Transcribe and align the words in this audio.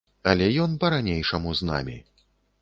Але 0.31 0.47
ён 0.63 0.73
па-ранейшаму 0.83 1.55
з 1.61 1.69
намі. 1.71 1.99